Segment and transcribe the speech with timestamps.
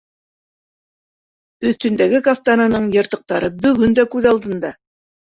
[1.69, 4.79] Өҫтөндәге кафтанының йыртыҡтары бөгөн дә күҙ алдында.